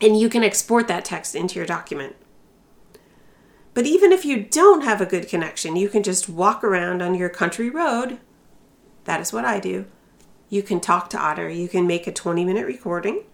and 0.01 0.19
you 0.19 0.29
can 0.29 0.43
export 0.43 0.89
that 0.89 1.05
text 1.05 1.35
into 1.35 1.57
your 1.57 1.67
document. 1.67 2.17
But 3.75 3.87
even 3.87 4.13
if 4.13 4.25
you 4.25 4.43
don't 4.43 4.83
have 4.83 5.01
a 5.01 5.07
good 5.07 5.29
connection, 5.29 5.77
you 5.77 5.89
can 5.89 6.03
just 6.03 6.29
walk 6.29 6.65
around 6.65 7.03
on 7.03 7.15
your 7.15 7.29
country 7.29 7.71
road. 7.71 8.19
That 9.05 9.21
is 9.21 9.33
what 9.33 9.45
I 9.45 9.61
do. 9.61 9.87
You 10.49 10.63
can 10.63 10.81
talk 10.81 11.11
to 11.11 11.19
Otter. 11.19 11.49
You 11.49 11.69
can 11.69 11.87
make 11.87 12.07
a 12.07 12.13
20 12.13 12.45
minute 12.45 12.67
recording. 12.67 13.25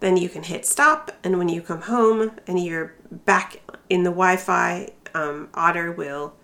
Then 0.00 0.16
you 0.16 0.28
can 0.28 0.42
hit 0.42 0.66
stop. 0.66 1.12
And 1.24 1.38
when 1.38 1.48
you 1.48 1.62
come 1.62 1.82
home 1.82 2.32
and 2.46 2.62
you're 2.62 2.94
back 3.10 3.60
in 3.88 4.02
the 4.02 4.10
Wi 4.10 4.36
Fi, 4.36 4.90
um, 5.14 5.48
Otter 5.54 5.90
will 5.92 6.34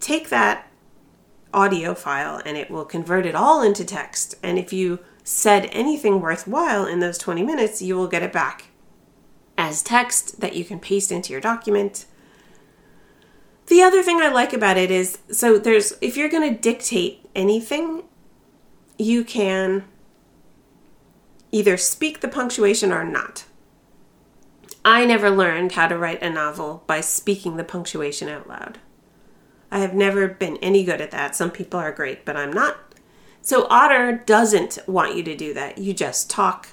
take 0.00 0.28
that 0.28 0.70
audio 1.52 1.94
file 1.94 2.42
and 2.44 2.56
it 2.56 2.70
will 2.70 2.84
convert 2.84 3.24
it 3.24 3.34
all 3.34 3.62
into 3.62 3.84
text. 3.84 4.34
And 4.42 4.58
if 4.58 4.72
you 4.72 4.98
said 5.22 5.68
anything 5.72 6.20
worthwhile 6.20 6.84
in 6.84 7.00
those 7.00 7.16
20 7.16 7.42
minutes, 7.42 7.80
you 7.80 7.96
will 7.96 8.08
get 8.08 8.22
it 8.22 8.32
back 8.32 8.66
as 9.56 9.82
text 9.82 10.40
that 10.40 10.56
you 10.56 10.64
can 10.64 10.80
paste 10.80 11.12
into 11.12 11.32
your 11.32 11.40
document. 11.40 12.06
The 13.66 13.82
other 13.82 14.02
thing 14.02 14.20
I 14.20 14.28
like 14.28 14.52
about 14.52 14.76
it 14.76 14.90
is 14.90 15.18
so 15.30 15.58
there's 15.58 15.94
if 16.00 16.16
you're 16.16 16.28
going 16.28 16.52
to 16.52 16.60
dictate 16.60 17.26
anything, 17.34 18.02
you 18.98 19.24
can 19.24 19.84
either 21.50 21.76
speak 21.76 22.20
the 22.20 22.28
punctuation 22.28 22.92
or 22.92 23.04
not. 23.04 23.44
I 24.84 25.06
never 25.06 25.30
learned 25.30 25.72
how 25.72 25.88
to 25.88 25.96
write 25.96 26.22
a 26.22 26.28
novel 26.28 26.84
by 26.86 27.00
speaking 27.00 27.56
the 27.56 27.64
punctuation 27.64 28.28
out 28.28 28.48
loud. 28.48 28.78
I 29.70 29.78
have 29.78 29.94
never 29.94 30.28
been 30.28 30.58
any 30.58 30.84
good 30.84 31.00
at 31.00 31.10
that. 31.10 31.34
Some 31.34 31.50
people 31.50 31.80
are 31.80 31.90
great, 31.90 32.24
but 32.24 32.36
I'm 32.36 32.52
not. 32.52 32.76
So 33.40 33.66
Otter 33.68 34.22
doesn't 34.26 34.78
want 34.86 35.16
you 35.16 35.22
to 35.22 35.34
do 35.34 35.54
that. 35.54 35.78
You 35.78 35.94
just 35.94 36.28
talk. 36.30 36.68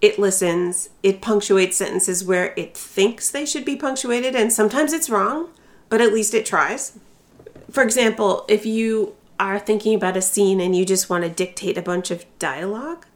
It 0.00 0.18
listens. 0.18 0.90
It 1.02 1.22
punctuates 1.22 1.78
sentences 1.78 2.24
where 2.24 2.52
it 2.56 2.76
thinks 2.76 3.30
they 3.30 3.46
should 3.46 3.64
be 3.64 3.76
punctuated, 3.76 4.36
and 4.36 4.52
sometimes 4.52 4.92
it's 4.92 5.10
wrong, 5.10 5.48
but 5.88 6.00
at 6.00 6.12
least 6.12 6.34
it 6.34 6.44
tries. 6.44 6.98
For 7.70 7.82
example, 7.82 8.44
if 8.48 8.66
you 8.66 9.14
are 9.40 9.58
thinking 9.58 9.94
about 9.94 10.16
a 10.16 10.22
scene 10.22 10.60
and 10.60 10.76
you 10.76 10.84
just 10.84 11.10
want 11.10 11.24
to 11.24 11.30
dictate 11.30 11.78
a 11.78 11.82
bunch 11.82 12.10
of 12.10 12.24
dialogue, 12.38 13.06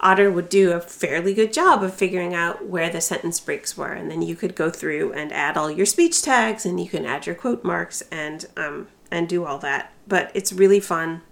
Otter 0.00 0.30
would 0.30 0.48
do 0.48 0.72
a 0.72 0.80
fairly 0.80 1.32
good 1.32 1.52
job 1.52 1.82
of 1.82 1.94
figuring 1.94 2.34
out 2.34 2.66
where 2.66 2.90
the 2.90 3.00
sentence 3.00 3.40
breaks 3.40 3.76
were, 3.76 3.92
and 3.92 4.10
then 4.10 4.22
you 4.22 4.36
could 4.36 4.54
go 4.54 4.70
through 4.70 5.12
and 5.12 5.32
add 5.32 5.56
all 5.56 5.70
your 5.70 5.86
speech 5.86 6.22
tags, 6.22 6.66
and 6.66 6.78
you 6.78 6.88
can 6.88 7.06
add 7.06 7.26
your 7.26 7.34
quote 7.34 7.64
marks 7.64 8.02
and 8.12 8.46
um, 8.56 8.88
and 9.10 9.28
do 9.28 9.44
all 9.44 9.58
that. 9.58 9.92
But 10.06 10.30
it's 10.34 10.52
really 10.52 10.80
fun 10.80 11.22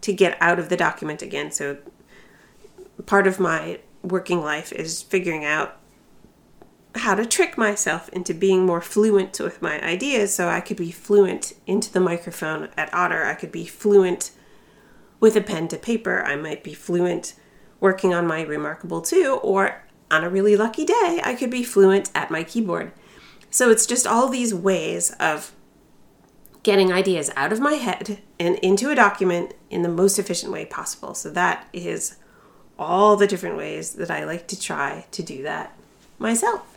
to 0.00 0.12
get 0.12 0.36
out 0.40 0.58
of 0.58 0.68
the 0.68 0.76
document 0.76 1.20
again. 1.20 1.50
So 1.50 1.78
part 3.04 3.26
of 3.26 3.38
my 3.38 3.80
working 4.02 4.40
life 4.40 4.72
is 4.72 5.02
figuring 5.02 5.44
out 5.44 5.76
how 6.94 7.14
to 7.14 7.26
trick 7.26 7.58
myself 7.58 8.08
into 8.10 8.32
being 8.32 8.64
more 8.64 8.80
fluent 8.80 9.38
with 9.38 9.60
my 9.60 9.82
ideas, 9.82 10.34
so 10.34 10.48
I 10.48 10.60
could 10.60 10.78
be 10.78 10.90
fluent 10.90 11.52
into 11.66 11.92
the 11.92 12.00
microphone 12.00 12.70
at 12.76 12.92
Otter. 12.94 13.24
I 13.24 13.34
could 13.34 13.52
be 13.52 13.66
fluent 13.66 14.30
with 15.20 15.36
a 15.36 15.42
pen 15.42 15.68
to 15.68 15.76
paper. 15.76 16.22
I 16.22 16.36
might 16.36 16.64
be 16.64 16.72
fluent 16.72 17.34
working 17.86 18.12
on 18.12 18.26
my 18.26 18.42
Remarkable 18.42 19.00
2, 19.00 19.38
or 19.44 19.80
on 20.10 20.24
a 20.24 20.28
really 20.28 20.56
lucky 20.56 20.84
day, 20.84 21.20
I 21.22 21.36
could 21.38 21.52
be 21.52 21.62
fluent 21.62 22.10
at 22.16 22.32
my 22.32 22.42
keyboard. 22.42 22.90
So 23.48 23.70
it's 23.70 23.86
just 23.86 24.08
all 24.08 24.28
these 24.28 24.52
ways 24.52 25.12
of 25.20 25.52
getting 26.64 26.92
ideas 26.92 27.30
out 27.36 27.52
of 27.52 27.60
my 27.60 27.74
head 27.74 28.18
and 28.40 28.56
into 28.56 28.90
a 28.90 28.96
document 28.96 29.54
in 29.70 29.82
the 29.82 29.88
most 29.88 30.18
efficient 30.18 30.50
way 30.50 30.64
possible. 30.64 31.14
So 31.14 31.30
that 31.30 31.68
is 31.72 32.16
all 32.76 33.14
the 33.14 33.28
different 33.28 33.56
ways 33.56 33.92
that 33.92 34.10
I 34.10 34.24
like 34.24 34.48
to 34.48 34.60
try 34.60 35.06
to 35.12 35.22
do 35.22 35.44
that 35.44 35.78
myself. 36.18 36.76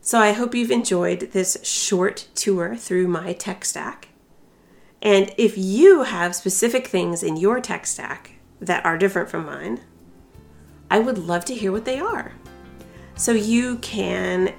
So 0.00 0.18
I 0.18 0.32
hope 0.32 0.54
you've 0.54 0.70
enjoyed 0.70 1.32
this 1.32 1.58
short 1.62 2.26
tour 2.34 2.74
through 2.74 3.06
my 3.06 3.34
tech 3.34 3.66
stack. 3.66 4.08
And 5.02 5.34
if 5.36 5.58
you 5.58 6.04
have 6.04 6.34
specific 6.34 6.86
things 6.86 7.22
in 7.22 7.36
your 7.36 7.60
tech 7.60 7.84
stack 7.84 8.36
that 8.60 8.84
are 8.86 8.96
different 8.96 9.28
from 9.28 9.44
mine, 9.44 9.80
I 10.90 10.98
would 10.98 11.18
love 11.18 11.44
to 11.46 11.54
hear 11.54 11.72
what 11.72 11.84
they 11.84 12.00
are. 12.00 12.32
So 13.14 13.32
you 13.32 13.76
can 13.78 14.54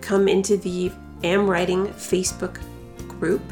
come 0.00 0.28
into 0.28 0.56
the 0.56 0.90
Am 1.22 1.48
Writing 1.48 1.86
Facebook 1.88 2.60
group 3.08 3.42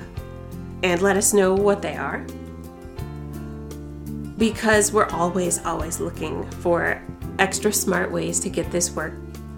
and 0.83 1.02
let 1.02 1.16
us 1.16 1.35
know 1.35 1.54
what 1.54 1.83
they 1.83 1.97
are. 1.97 2.25
Because 4.38 4.93
we're 4.93 5.09
always, 5.11 5.64
always 5.64 6.00
looking 6.00 6.49
for 6.50 7.02
extra 7.38 7.73
smart 7.73 8.11
ways 8.11 8.40
to 8.40 8.49
get 8.49 8.71
this 8.71 8.90
work 8.93 9.14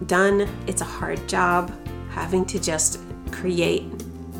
done. 0.06 0.48
It's 0.66 0.82
a 0.82 0.86
hard 0.86 1.28
job 1.28 1.72
having 2.10 2.44
to 2.46 2.58
just 2.58 3.00
create 3.30 3.84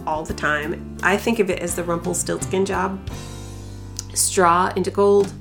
all 0.06 0.24
the 0.24 0.34
time. 0.34 0.96
I 1.02 1.16
think 1.16 1.38
of 1.38 1.50
it 1.50 1.60
as 1.60 1.74
the 1.74 1.84
Rumpelstiltskin 1.84 2.64
job 2.64 3.08
straw 4.14 4.72
into 4.76 4.90
gold 4.90 5.32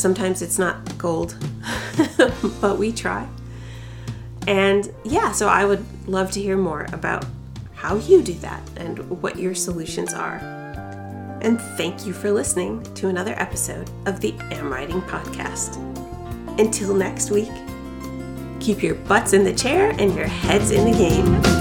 Sometimes 0.00 0.40
it's 0.40 0.58
not 0.58 0.96
gold, 0.96 1.36
but 2.60 2.78
we 2.78 2.90
try. 2.90 3.28
And 4.46 4.92
yeah, 5.04 5.32
so 5.32 5.46
I 5.46 5.64
would 5.64 5.84
love 6.08 6.30
to 6.32 6.40
hear 6.40 6.56
more 6.56 6.86
about 6.92 7.26
how 7.74 7.96
you 7.96 8.22
do 8.22 8.32
that 8.34 8.62
and 8.76 8.98
what 9.22 9.38
your 9.38 9.54
solutions 9.54 10.14
are. 10.14 10.38
And 11.42 11.60
thank 11.76 12.06
you 12.06 12.12
for 12.12 12.30
listening 12.30 12.82
to 12.94 13.08
another 13.08 13.34
episode 13.36 13.90
of 14.06 14.20
the 14.20 14.34
Am 14.50 14.72
Writing 14.72 15.02
Podcast. 15.02 15.76
Until 16.58 16.94
next 16.94 17.30
week, 17.30 17.52
keep 18.58 18.82
your 18.82 18.94
butts 18.94 19.32
in 19.32 19.44
the 19.44 19.54
chair 19.54 19.90
and 19.98 20.14
your 20.14 20.26
heads 20.26 20.70
in 20.70 20.90
the 20.90 20.96
game. 20.96 21.59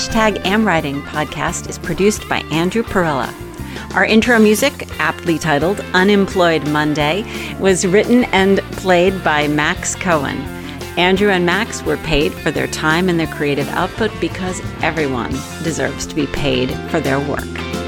Hashtag 0.00 0.42
AmWriting 0.44 1.02
podcast 1.02 1.68
is 1.68 1.78
produced 1.78 2.26
by 2.26 2.38
Andrew 2.50 2.82
Perella. 2.82 3.34
Our 3.94 4.06
intro 4.06 4.38
music, 4.38 4.88
aptly 4.98 5.38
titled 5.38 5.80
Unemployed 5.92 6.66
Monday, 6.68 7.22
was 7.58 7.86
written 7.86 8.24
and 8.32 8.60
played 8.72 9.22
by 9.22 9.46
Max 9.46 9.94
Cohen. 9.94 10.38
Andrew 10.96 11.28
and 11.28 11.44
Max 11.44 11.82
were 11.82 11.98
paid 11.98 12.32
for 12.32 12.50
their 12.50 12.68
time 12.68 13.10
and 13.10 13.20
their 13.20 13.26
creative 13.26 13.68
output 13.68 14.10
because 14.22 14.62
everyone 14.82 15.32
deserves 15.62 16.06
to 16.06 16.14
be 16.14 16.26
paid 16.28 16.70
for 16.88 16.98
their 17.00 17.20
work. 17.20 17.79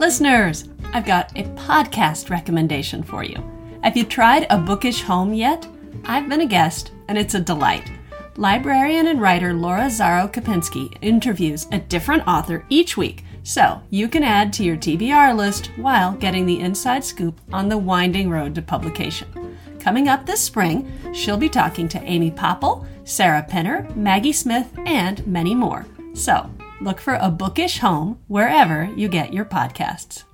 Listeners, 0.00 0.66
I've 0.94 1.04
got 1.04 1.30
a 1.36 1.42
podcast 1.56 2.30
recommendation 2.30 3.02
for 3.02 3.22
you. 3.22 3.36
Have 3.82 3.98
you 3.98 4.04
tried 4.04 4.46
A 4.48 4.56
Bookish 4.56 5.02
Home 5.02 5.34
yet? 5.34 5.68
I've 6.06 6.26
been 6.26 6.40
a 6.40 6.46
guest, 6.46 6.92
and 7.08 7.18
it's 7.18 7.34
a 7.34 7.40
delight. 7.40 7.92
Librarian 8.36 9.08
and 9.08 9.20
writer 9.20 9.52
Laura 9.52 9.88
Szaro 9.88 10.32
Kopinski 10.32 10.96
interviews 11.02 11.66
a 11.70 11.80
different 11.80 12.26
author 12.26 12.64
each 12.70 12.96
week, 12.96 13.24
so 13.42 13.82
you 13.90 14.08
can 14.08 14.22
add 14.22 14.54
to 14.54 14.64
your 14.64 14.78
TBR 14.78 15.36
list 15.36 15.66
while 15.76 16.12
getting 16.12 16.46
the 16.46 16.60
inside 16.60 17.04
scoop 17.04 17.38
on 17.52 17.68
the 17.68 17.76
winding 17.76 18.30
road 18.30 18.54
to 18.54 18.62
publication. 18.62 19.28
Coming 19.80 20.08
up 20.08 20.24
this 20.24 20.40
spring, 20.40 20.90
she'll 21.12 21.36
be 21.36 21.50
talking 21.50 21.88
to 21.88 22.02
Amy 22.04 22.30
Poeppel, 22.30 22.86
Sarah 23.04 23.46
Penner, 23.46 23.94
Maggie 23.94 24.32
Smith, 24.32 24.72
and 24.86 25.26
many 25.26 25.54
more. 25.54 25.84
So 26.14 26.50
look 26.80 27.00
for 27.00 27.18
A 27.20 27.30
Bookish 27.30 27.78
Home 27.78 28.18
wherever 28.28 28.84
you 28.96 29.08
get 29.08 29.32
your 29.32 29.44
podcasts. 29.44 30.24